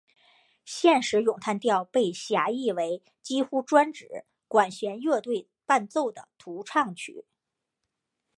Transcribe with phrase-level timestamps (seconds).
[0.65, 7.23] 现时咏叹调被狭义为几乎专指管弦乐队伴奏的独唱曲。